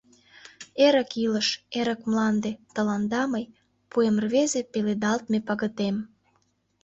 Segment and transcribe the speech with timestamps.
[0.85, 1.47] Эрык илыш,
[1.79, 3.45] Эрык мланде, тыланда мый
[3.89, 5.95] Пуэм рвезе, Пеледалтме пагытем!